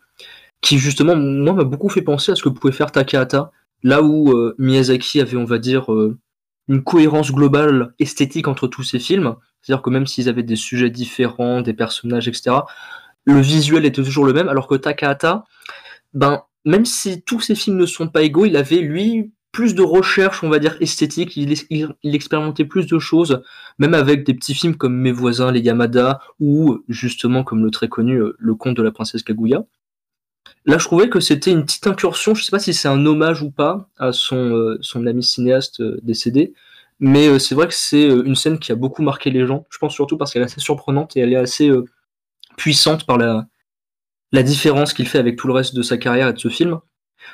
[0.61, 3.51] qui justement, moi, m'a beaucoup fait penser à ce que pouvait faire Takahata,
[3.83, 5.87] là où euh, Miyazaki avait, on va dire,
[6.67, 10.89] une cohérence globale esthétique entre tous ses films, c'est-à-dire que même s'ils avaient des sujets
[10.89, 12.57] différents, des personnages, etc.,
[13.25, 15.45] le visuel était toujours le même, alors que Takahata,
[16.13, 19.81] ben, même si tous ses films ne sont pas égaux, il avait, lui, plus de
[19.81, 23.41] recherche, on va dire, esthétique, il, expérimentait plus de choses,
[23.79, 27.89] même avec des petits films comme Mes voisins, les Yamada, ou justement, comme le très
[27.89, 29.65] connu, euh, Le conte de la princesse Kaguya.
[30.65, 33.41] Là, je trouvais que c'était une petite incursion, je sais pas si c'est un hommage
[33.41, 36.53] ou pas à son, euh, ami cinéaste euh, décédé,
[36.99, 39.93] mais c'est vrai que c'est une scène qui a beaucoup marqué les gens, je pense
[39.93, 41.71] surtout parce qu'elle est assez surprenante et elle est assez
[42.57, 43.47] puissante par la,
[44.31, 46.79] la différence qu'il fait avec tout le reste de sa carrière et de ce film.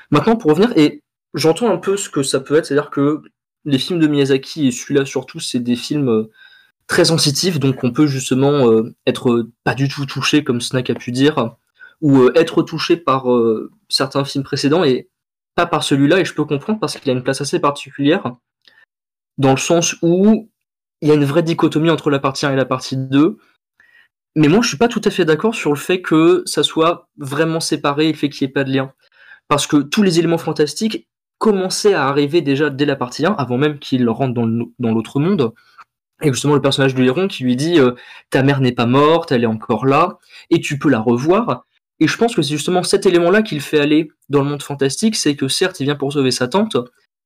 [0.09, 1.03] Maintenant, pour revenir, et
[1.37, 3.21] j'entends un peu ce que ça peut être, c'est-à-dire que
[3.65, 6.31] les films de Miyazaki, et celui-là surtout, c'est des films euh,
[6.87, 10.95] très sensitifs, donc on peut justement euh, être pas du tout touché, comme Snack a
[10.95, 11.55] pu dire,
[12.01, 13.25] ou euh, être touché par
[13.89, 15.09] certains films précédents et
[15.55, 18.35] pas par celui-là, et je peux comprendre parce qu'il a une place assez particulière,
[19.37, 20.49] dans le sens où
[21.01, 23.37] il y a une vraie dichotomie entre la partie 1 et la partie 2,
[24.35, 27.09] mais moi je suis pas tout à fait d'accord sur le fait que ça soit
[27.17, 28.93] vraiment séparé et le fait qu'il n'y ait pas de lien.
[29.47, 33.57] Parce que tous les éléments fantastiques commençaient à arriver déjà dès la partie 1, avant
[33.57, 35.53] même qu'il rentre dans l'autre monde.
[36.23, 37.91] Et justement, le personnage de Héron qui lui dit euh,
[38.31, 40.17] Ta mère n'est pas morte, elle est encore là,
[40.49, 41.65] et tu peux la revoir.
[41.99, 44.61] Et je pense que c'est justement cet élément-là qui le fait aller dans le monde
[44.63, 46.77] fantastique c'est que certes, il vient pour sauver sa tante,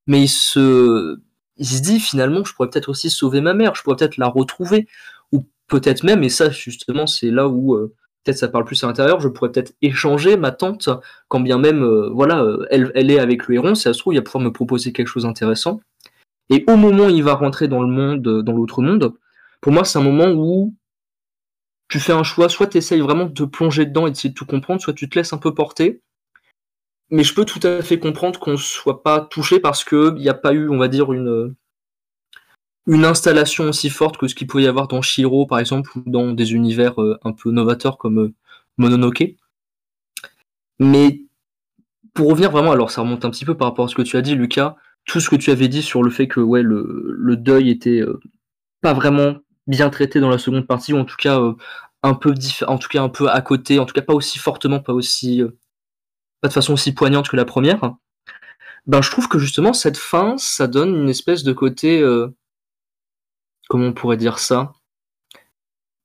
[0.08, 1.20] mais il se,
[1.58, 4.28] il se dit finalement Je pourrais peut-être aussi sauver ma mère, je pourrais peut-être la
[4.28, 4.88] retrouver.
[5.32, 7.76] Ou peut-être même, et ça, justement, c'est là où.
[7.76, 7.94] euh,
[8.24, 10.90] Peut-être ça parle plus à l'intérieur, je pourrais peut-être échanger ma tante,
[11.28, 14.14] quand bien même, euh, voilà, euh, elle, est avec le héron, si ça se trouve,
[14.14, 15.80] il va pouvoir me proposer quelque chose d'intéressant.
[16.50, 19.14] Et au moment où il va rentrer dans le monde, euh, dans l'autre monde,
[19.60, 20.76] pour moi, c'est un moment où
[21.88, 24.36] tu fais un choix, soit tu essayes vraiment de te plonger dedans et d'essayer de
[24.36, 26.02] tout comprendre, soit tu te laisses un peu porter.
[27.10, 30.30] Mais je peux tout à fait comprendre qu'on ne soit pas touché parce qu'il n'y
[30.30, 31.56] a pas eu, on va dire, une,
[32.88, 36.04] une installation aussi forte que ce qu'il pouvait y avoir dans Shiro, par exemple, ou
[36.06, 38.34] dans des univers euh, un peu novateurs comme euh,
[38.78, 39.36] Mononoke.
[40.80, 41.22] Mais
[42.14, 44.18] pour revenir vraiment, alors ça remonte un petit peu par rapport à ce que tu
[44.18, 47.16] as dit, Lucas, tout ce que tu avais dit sur le fait que ouais, le,
[47.18, 48.20] le deuil était euh,
[48.82, 49.36] pas vraiment
[49.68, 51.40] bien traité dans la seconde partie, ou en tout cas
[52.04, 52.34] un peu
[52.68, 55.44] en tout cas un peu à côté, en tout cas pas aussi fortement, pas aussi
[56.42, 57.94] pas de façon aussi poignante que la première.
[58.88, 62.04] Ben je trouve que justement cette fin, ça donne une espèce de côté
[63.72, 64.74] comment on pourrait dire ça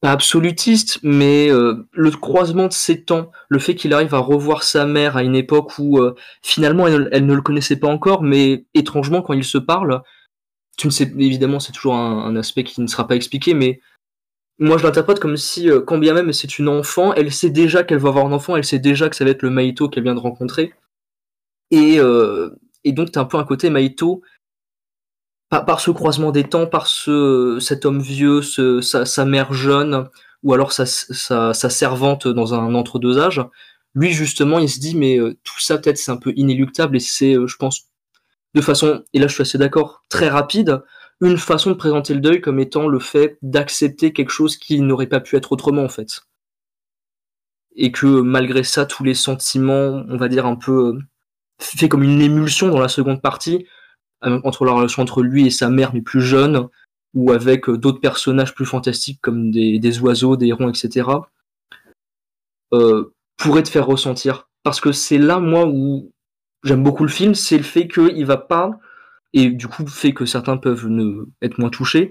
[0.00, 4.62] pas absolutiste, mais euh, le croisement de ses temps, le fait qu'il arrive à revoir
[4.62, 8.66] sa mère à une époque où euh, finalement elle, ne le connaissait pas encore, mais
[8.74, 10.02] étrangement quand ils se parlent,
[10.76, 13.80] tu ne sais évidemment c'est toujours un, aspect qui ne sera pas expliqué, mais
[14.60, 17.82] moi je l'interprète comme si euh, quand bien même c'est une enfant, elle sait déjà
[17.82, 20.04] qu'elle va avoir un enfant, elle sait déjà que ça va être le Maito qu'elle
[20.04, 20.72] vient de rencontrer,
[21.72, 21.96] et,
[22.84, 24.22] et donc t'as un peu un côté Maito
[25.48, 30.08] par, ce croisement des temps, par ce, cet homme vieux, sa, mère jeune,
[30.42, 33.44] ou alors sa, sa, servante dans un entre-deux âges,
[33.94, 37.00] lui justement, il se dit mais euh, tout ça peut-être c'est un peu inéluctable et
[37.00, 37.86] c'est, euh, je pense,
[38.54, 40.82] de façon, et là je suis assez d'accord, très rapide,
[41.20, 45.06] une façon de présenter le deuil comme étant le fait d'accepter quelque chose qui n'aurait
[45.06, 46.22] pas pu être autrement en fait.
[47.74, 50.98] Et que malgré ça, tous les sentiments, on va dire un peu,
[51.58, 53.66] fait comme une émulsion dans la seconde partie,
[54.22, 56.68] entre la relation entre lui et sa mère, mais plus jeune,
[57.14, 61.08] ou avec d'autres personnages plus fantastiques comme des, oiseaux, des hérons, etc.,
[62.72, 64.48] euh, pourrait te faire ressentir.
[64.62, 66.12] Parce que c'est là, moi, où
[66.64, 68.70] j'aime beaucoup le film, c'est le fait qu'il va pas,
[69.32, 70.88] et du coup, fait que certains peuvent
[71.42, 72.10] être moins touchés,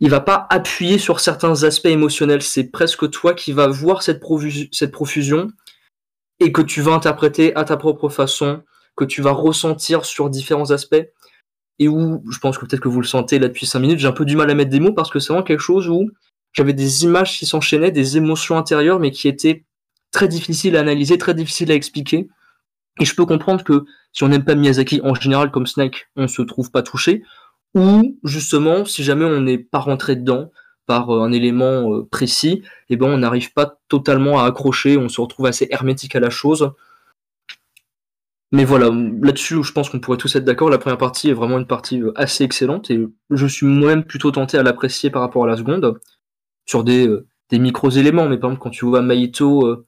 [0.00, 2.42] il va pas appuyer sur certains aspects émotionnels.
[2.42, 5.48] C'est presque toi qui vas voir cette profusion
[6.40, 8.62] et que tu vas interpréter à ta propre façon,
[8.96, 11.06] que tu vas ressentir sur différents aspects
[11.78, 14.08] et où je pense que peut-être que vous le sentez là depuis 5 minutes, j'ai
[14.08, 16.10] un peu du mal à mettre des mots parce que c'est vraiment quelque chose où
[16.52, 19.64] j'avais des images qui s'enchaînaient, des émotions intérieures, mais qui étaient
[20.10, 22.28] très difficiles à analyser, très difficiles à expliquer.
[22.98, 26.28] Et je peux comprendre que si on n'aime pas Miyazaki en général comme Snake, on
[26.28, 27.22] se trouve pas touché,
[27.74, 30.50] ou justement si jamais on n'est pas rentré dedans
[30.86, 35.20] par un élément précis, et eh ben on n'arrive pas totalement à accrocher, on se
[35.20, 36.72] retrouve assez hermétique à la chose.
[38.56, 38.88] Mais voilà,
[39.20, 40.70] là-dessus, je pense qu'on pourrait tous être d'accord.
[40.70, 44.56] La première partie est vraiment une partie assez excellente et je suis moi-même plutôt tenté
[44.56, 46.00] à l'apprécier par rapport à la seconde
[46.64, 48.30] sur des, euh, micros-éléments.
[48.30, 49.84] Mais par exemple, quand tu vois Maito euh,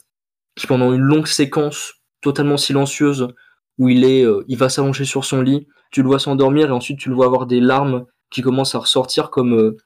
[0.54, 3.28] qui pendant une longue séquence totalement silencieuse
[3.78, 6.72] où il est, euh, il va s'allonger sur son lit, tu le vois s'endormir et
[6.72, 9.76] ensuite tu le vois avoir des larmes qui commencent à ressortir comme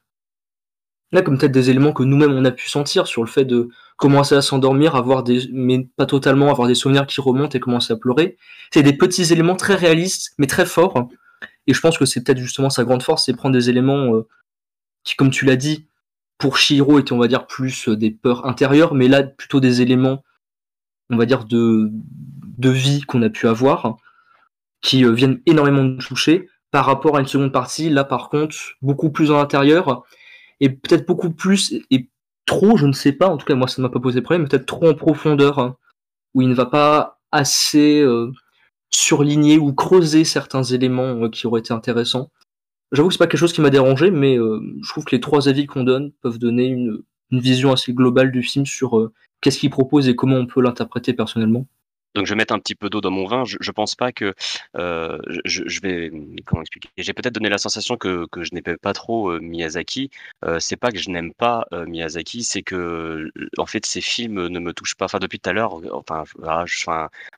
[1.13, 3.69] là comme peut-être des éléments que nous-mêmes on a pu sentir sur le fait de
[3.95, 7.93] commencer à s'endormir, avoir des, mais pas totalement, avoir des souvenirs qui remontent et commencer
[7.93, 8.37] à pleurer.
[8.71, 11.07] C'est des petits éléments très réalistes, mais très forts.
[11.67, 14.27] Et je pense que c'est peut-être justement sa grande force, c'est prendre des éléments euh,
[15.03, 15.85] qui, comme tu l'as dit,
[16.37, 20.23] pour Shiro étaient, on va dire, plus des peurs intérieures, mais là, plutôt des éléments,
[21.09, 21.89] on va dire, de,
[22.57, 23.97] de vie qu'on a pu avoir,
[24.81, 28.55] qui euh, viennent énormément nous toucher, par rapport à une seconde partie, là, par contre,
[28.81, 30.03] beaucoup plus en intérieur,
[30.63, 32.07] et peut-être beaucoup plus, et
[32.45, 34.47] trop, je ne sais pas, en tout cas moi ça ne m'a pas posé problème,
[34.47, 35.75] peut-être trop en profondeur, hein,
[36.33, 38.31] où il ne va pas assez euh,
[38.89, 42.31] surligner ou creuser certains éléments euh, qui auraient été intéressants.
[42.93, 45.19] J'avoue que c'est pas quelque chose qui m'a dérangé, mais euh, je trouve que les
[45.19, 49.09] trois avis qu'on donne peuvent donner une, vision assez globale du film sur
[49.41, 51.65] qu'est-ce qu'il propose et comment on peut l'interpréter personnellement.
[52.15, 53.43] Donc je vais mettre un petit peu d'eau dans mon vin.
[53.45, 54.33] Je, pense pas que
[54.77, 56.11] euh, je, vais
[56.45, 56.89] comment expliquer?
[56.97, 60.11] J'ai peut-être donné la sensation que, que je n'aimais pas trop euh, Miyazaki.
[60.45, 64.47] Euh, c'est pas que je n'aime pas euh, Miyazaki, c'est que en fait ces films
[64.47, 65.05] ne me touchent pas.
[65.05, 66.23] Enfin depuis tout à l'heure, enfin
[66.65, 66.91] je fais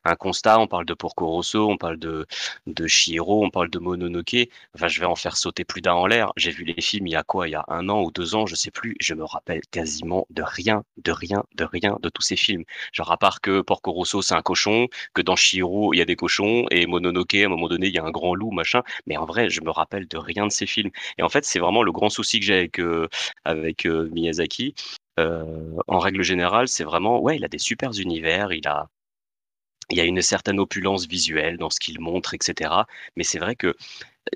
[0.04, 0.60] un, constat.
[0.60, 2.26] On parle de Porco Rosso, on parle de
[2.66, 2.86] de
[3.28, 4.48] on parle de Mononoke.
[4.74, 6.32] Enfin je vais en faire sauter plus d'un en l'air.
[6.36, 7.48] J'ai vu les films il y a quoi?
[7.48, 8.96] Il y a un an ou deux ans, je sais plus.
[9.00, 12.64] Je me rappelle quasiment de rien, de rien, de rien de tous ces films.
[12.92, 14.65] Genre à part que Porco Rosso c'est un cochon
[15.14, 17.94] que dans Shiro il y a des cochons et Mononoke à un moment donné il
[17.94, 18.82] y a un grand loup machin.
[19.06, 20.90] Mais en vrai je me rappelle de rien de ces films.
[21.18, 23.08] Et en fait c'est vraiment le grand souci que j'ai avec euh,
[23.44, 24.74] avec euh, Miyazaki.
[25.18, 25.44] Euh,
[25.86, 28.90] en règle générale c'est vraiment ouais il a des super univers il a
[29.90, 32.70] il y a une certaine opulence visuelle dans ce qu'il montre, etc.
[33.16, 33.76] Mais c'est vrai que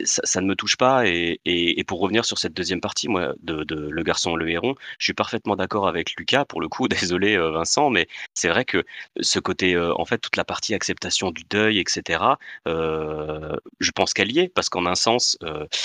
[0.04, 1.06] ça, ne me touche pas.
[1.06, 5.14] Et, pour revenir sur cette deuxième partie, moi, de, Le Garçon le Héron, je suis
[5.14, 8.84] parfaitement d'accord avec Lucas, pour le coup, désolé Vincent, mais c'est vrai que
[9.20, 12.20] ce côté, en fait, toute la partie acceptation du deuil, etc.,
[12.66, 15.38] je pense qu'elle y est, parce qu'en un sens,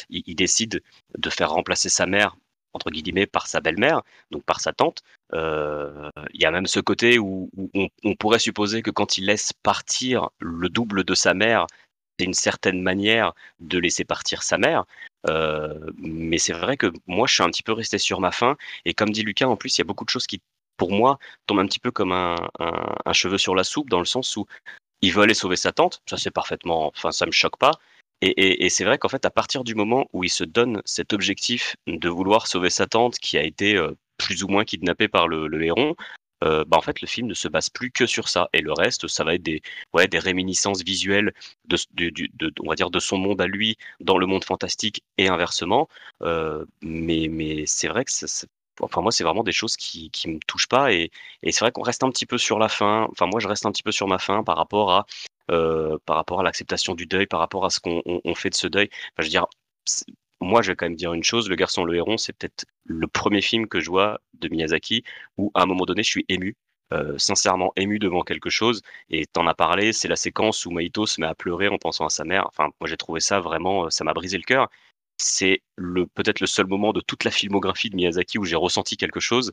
[0.09, 0.83] il, décide
[1.17, 2.35] de faire remplacer sa mère
[2.75, 5.01] entre guillemets par sa belle-mère, donc par sa tante.
[5.33, 7.49] Euh, il y a même ce côté où,
[8.03, 11.67] on, pourrait supposer que quand il laisse partir le double de sa mère,
[12.19, 14.85] c'est une certaine manière de laisser partir sa mère.
[15.29, 18.57] Euh, mais c'est vrai que moi, je suis un petit peu resté sur ma faim.
[18.83, 20.41] Et comme dit Lucas, en plus, il y a beaucoup de choses qui,
[20.77, 24.35] pour moi, tombent un petit peu comme un cheveu sur la soupe, dans le sens
[24.35, 24.45] où
[25.01, 26.01] il veut aller sauver sa tante.
[26.09, 26.87] Ça, c'est parfaitement.
[26.87, 27.71] Enfin, ça me choque pas.
[28.21, 31.75] Et, c'est vrai qu'en fait, à partir du moment où il se donne cet objectif
[31.87, 35.47] de vouloir sauver sa tante, qui a été euh, plus ou moins kidnappée par le,
[35.47, 35.95] le héron,
[36.43, 38.49] euh, bah en fait le film ne se base plus que sur ça.
[38.53, 39.61] Et le reste ça va être des
[39.93, 41.33] ouais des réminiscences visuelles
[41.65, 41.77] de
[42.61, 45.87] on va dire de son monde à lui dans le monde fantastique et inversement.
[46.23, 48.27] Euh, mais mais c'est vrai que ça,
[48.81, 51.11] enfin moi c'est vraiment des choses qui qui me touchent pas et,
[51.43, 53.07] et c'est vrai qu'on reste un petit peu sur la fin.
[53.11, 55.05] Enfin moi je reste un petit peu sur ma fin par rapport à
[55.51, 58.49] euh, par rapport à l'acceptation du deuil, par rapport à ce qu'on on, on fait
[58.49, 58.89] de ce deuil.
[58.91, 59.45] Enfin, je veux dire,
[60.41, 63.07] moi je vais quand même dire une chose, Le Garçon le Héron, c'est peut-être le
[63.07, 65.03] premier film que je vois de Miyazaki
[65.37, 66.55] où à un moment donné je suis ému.
[66.93, 71.07] euh, sincèrement ému devant quelque chose et t'en as parlé c'est la séquence où Maito
[71.07, 73.85] se met à pleurer en pensant à sa mère enfin moi j'ai trouvé ça vraiment
[73.85, 74.69] euh, ça m'a brisé le cœur
[75.17, 78.97] c'est le peut-être le seul moment de toute la filmographie de Miyazaki où j'ai ressenti
[78.97, 79.51] quelque chose.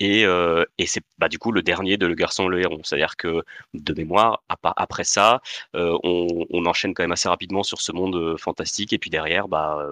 [0.00, 2.80] Et, euh, et c'est bah, du coup le dernier de Le Garçon le Héron.
[2.82, 3.44] C'est-à-dire que
[3.74, 5.42] de mémoire, après ça,
[5.76, 8.92] euh, on, enchaîne quand même assez rapidement sur ce monde euh, fantastique.
[8.92, 9.90] Et puis derrière, bah,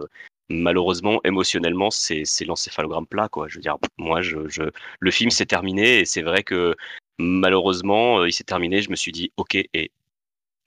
[0.48, 3.28] malheureusement, émotionnellement, c'est l'encéphalogramme plat.
[3.28, 3.48] Quoi.
[3.48, 4.64] Je veux dire, moi, je, je...
[4.98, 6.74] le film s'est terminé et c'est vrai que
[7.18, 8.82] malheureusement, il s'est terminé.
[8.82, 9.92] Je me suis dit, ok, et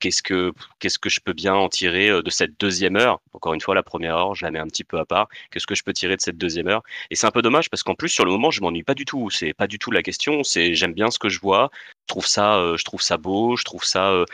[0.00, 3.20] qu'est-ce que qu'est-ce que je peux bien en tirer euh, de cette deuxième heure?
[3.32, 5.28] Encore une fois, la première heure, je la mets un petit peu à part.
[5.50, 6.82] Qu'est-ce que je peux tirer de cette deuxième heure?
[7.10, 9.04] Et c'est un peu dommage parce qu'en plus sur le moment, je m'ennuie pas du
[9.04, 9.30] tout.
[9.30, 10.44] C'est pas du tout la question.
[10.44, 11.70] C'est j'aime bien ce que je vois.
[12.02, 13.56] Je trouve ça, euh, je trouve ça beau.
[13.56, 14.10] Je trouve ça.
[14.12, 14.24] euh,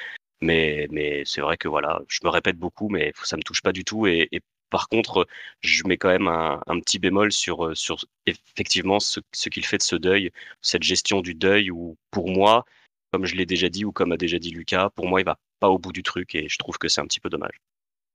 [0.43, 3.73] mais mais c'est vrai que voilà, je me répète beaucoup, mais ça me touche pas
[3.73, 4.07] du tout.
[4.07, 4.29] Et,
[4.71, 5.27] par contre,
[5.63, 9.83] je mets quand même un, petit bémol sur sur effectivement ce, ce qu'il fait de
[9.83, 10.31] ce deuil,
[10.63, 12.65] cette gestion du deuil où pour moi
[13.13, 15.39] comme je l'ai déjà dit ou comme a déjà dit Lucas, pour moi, il va
[15.61, 17.61] pas au bout du truc et je trouve que c'est un petit peu dommage.